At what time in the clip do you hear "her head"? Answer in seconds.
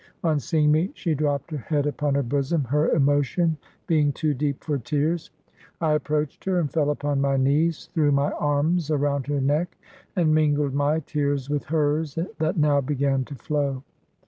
1.51-1.85